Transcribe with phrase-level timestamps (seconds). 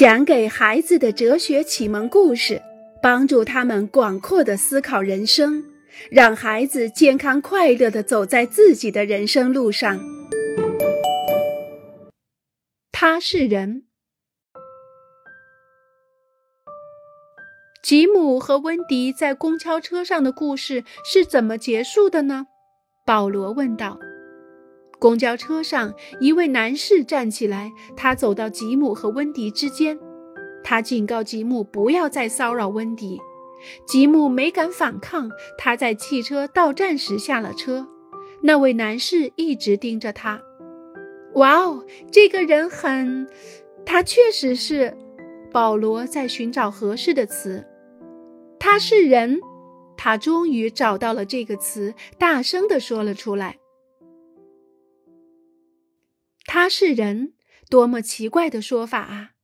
[0.00, 2.62] 讲给孩子的哲学启蒙故事，
[3.02, 5.62] 帮助他们广阔的思考人生，
[6.10, 10.00] 让孩子健康快乐的走在自己的人生路上。
[12.90, 13.84] 他是人。
[17.82, 22.46] 吉姆和温迪在公交车上的故事是怎么结束的呢？
[23.04, 23.98] 保罗问道。
[25.00, 29.98] 公交车上，一位男士站起来，他走到吉姆和温迪之间，
[30.62, 33.18] 他警告吉姆不要再骚扰温迪。
[33.86, 37.88] 吉姆没敢反抗，他在汽车到站时下了车。
[38.42, 40.42] 那位男士一直盯着他。
[41.34, 43.26] 哇哦，这个人很……
[43.86, 44.96] 他确实是。
[45.52, 47.66] 保罗在寻找合适的词。
[48.58, 49.40] 他是人。
[49.96, 53.58] 他终于找到了这个词，大声地说了出来。
[56.52, 57.34] 他是人，
[57.68, 59.34] 多么奇怪的说法啊！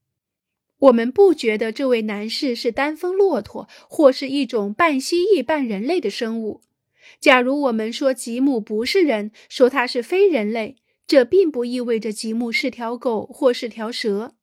[0.76, 6.62] 我们不觉得这位男士是单峰骆驼，或是一种半蜥蜴半人类的生物。
[7.20, 14.34] 假如我们说吉姆不是人，说他是非人类，这并不意味着吉姆是条狗或是条蛇。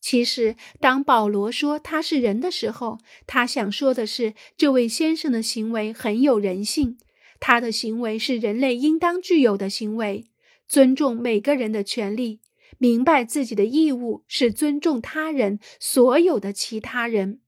[0.00, 6.98] 其实，当保罗说他是人的时候，他想说的是这位先生的行为很有人性，
[7.40, 10.26] 他的行为是人类应当具有的行为。
[10.68, 12.40] 尊重每个人的权利，
[12.78, 17.40] 明白自己的义务是尊重他人，所有的其他人。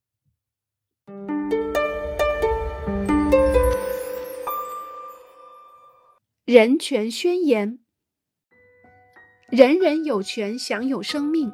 [6.44, 7.80] 人权宣言：
[9.50, 11.52] 人人有权享有生命、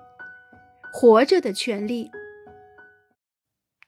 [0.93, 2.11] 活着的权利。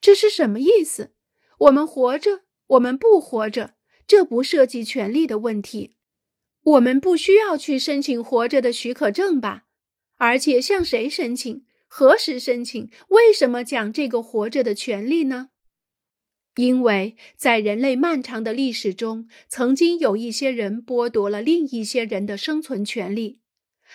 [0.00, 1.12] 这是什么意思？
[1.58, 3.74] 我们活着，我们不活着，
[4.06, 5.95] 这不涉及权利的问题。
[6.66, 9.66] 我们不需要去申请活着的许可证吧？
[10.16, 11.64] 而且向谁申请？
[11.86, 12.90] 何时申请？
[13.08, 15.50] 为什么讲这个活着的权利呢？
[16.56, 23.40] 因为在人类漫长的历史中，曾经有一些人剥夺了另一些人的生存权利。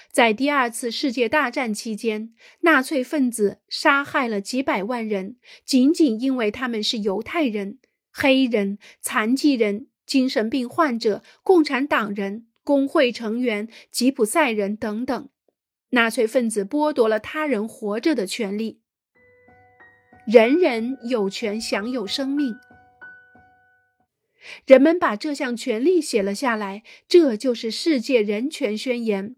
[0.09, 5.35] 在第二次世界大战期间，纳粹分子杀害了几百万人，
[5.65, 7.79] 仅仅因为他们是犹太人、
[8.13, 12.47] 黑人、残疾人、精神病患者、共产党人。
[12.63, 15.29] 工会成员、吉普赛人等等，
[15.89, 18.81] 纳粹分子剥夺了他人活着的权利。
[20.27, 22.55] 人人有权享有生命。
[24.65, 29.35] 人们把这项权利写了下来，这就是世界人权宣言。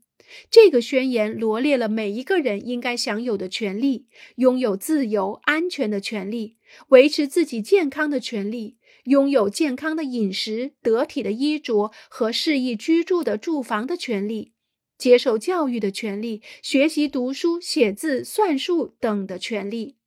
[0.49, 6.57] 这个宣言罗列了每一个人应该享有的权利：拥有自由、安全的权利，
[6.89, 8.77] 维持自己健康的权利。
[9.03, 14.53] 拥有健康的饮食、得体的衣着和适宜居住的住房的权利，
[14.97, 19.97] 接受教育的权利，学习读书、写字、算术等的权利。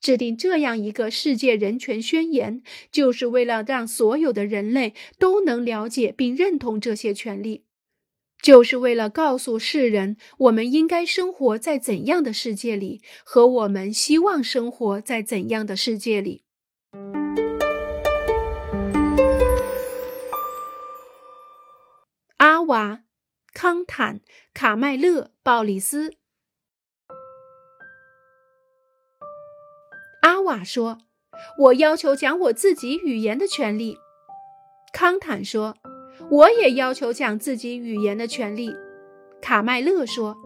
[0.00, 7.64] 制定这样一个世界人权宣言，就是为了让所有的人类都能了解并认同这些权利，
[8.40, 16.44] 就是为了告诉世人，我们应该生活在怎样的世界里，和我们希望生活在怎样的世界里。
[22.70, 23.00] 瓦、
[23.52, 24.20] 康坦、
[24.54, 26.14] 卡麦勒、鲍里斯。
[30.22, 30.98] 阿瓦说
[31.58, 33.98] ：“我要求讲我自己语言的权利。”
[34.94, 35.76] 康坦说
[36.30, 38.72] ：“我也要求讲自己语言的权利。”
[39.42, 40.36] 卡麦勒说：“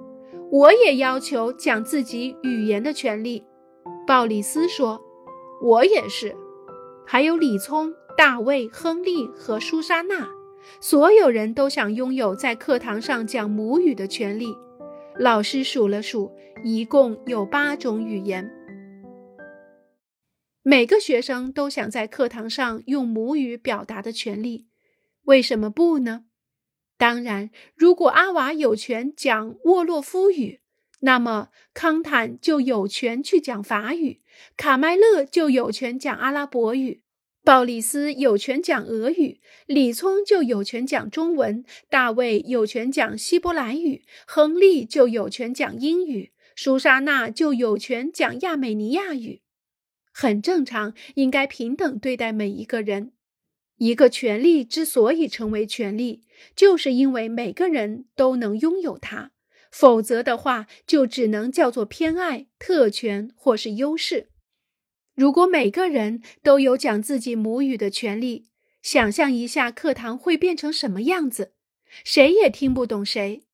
[0.50, 3.44] 我也要求讲自己语言的权利。”
[4.08, 4.98] 鲍里斯说
[5.62, 6.34] ：“我也是。”
[7.06, 10.43] 还有李聪、大卫、亨利和舒莎娜。
[10.80, 14.54] 所有人都想拥有在课堂上讲母语的权利。
[15.18, 16.32] 老师数了数，
[16.64, 18.50] 一共有八种语言。
[20.62, 24.66] 每个学生都想在课堂上用母语表达的权利。
[25.24, 26.24] 为什么不呢？
[26.98, 30.60] 当然，如果阿瓦有权讲沃洛夫语，
[31.00, 34.22] 那么康坦就有权去讲法语，
[34.56, 37.03] 卡麦勒就有权讲阿拉伯语。
[37.44, 49.42] 鲍里斯有权讲俄语，李聪就有权讲中文，大卫有权讲希伯来语，亨利就有权讲英语，舒莎娜就有权讲亚美尼亚语。
[50.10, 53.12] 很正常，应该平等对待每一个人。
[53.76, 56.22] 一个权利之所以成为权利，
[56.56, 59.32] 就是因为每个人都能拥有它，
[59.70, 64.30] 否则的话，就只能叫做偏爱、特权或是优势。
[65.14, 68.48] 如果每个人都有讲自己母语的权利，
[68.82, 71.52] 想象一下课堂会变成什么样子？
[72.04, 73.44] 谁也听不懂谁。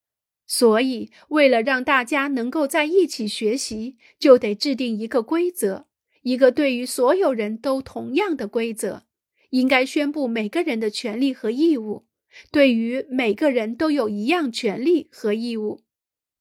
[0.47, 5.87] 所以，为了让大家能够在一起学习，就得制定一个规则，
[6.23, 9.05] 一个对于所有人都同样的规则。
[9.51, 12.07] 应该宣布每个人的权利和义务，
[12.51, 15.83] 对于每个人都有一样权利和义务。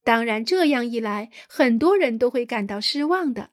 [0.03, 3.51] 当然，这样一来，很多人都会感到失望的。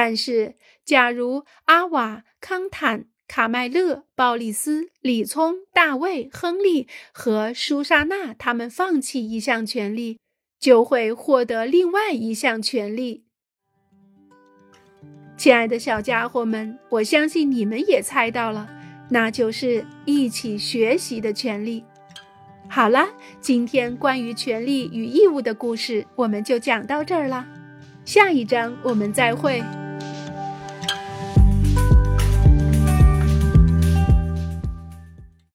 [0.00, 0.54] 但是，
[0.84, 10.20] 假如阿瓦、康坦、卡麦勒、鲍里斯、李聪、大卫、亨利和舒莎娜他们放弃一项权利，
[10.60, 13.24] 就会获得另外一项权利。
[15.36, 18.68] 亲爱的小家伙们，我相信你们也猜到了，
[19.10, 21.82] 那就是一起学习的权利。
[22.70, 23.08] 好了，
[23.40, 27.44] 今天关于权利与义务的故事我们就讲到这儿了，
[28.04, 29.60] 下一章我们再会。